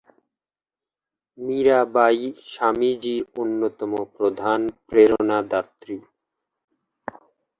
মীরাবাঈ 1.37 2.19
স্বামীজীর 2.49 3.23
অন্যতম 3.41 3.91
প্রধান 4.15 4.59
প্রেরণাদাত্রী। 4.87 5.97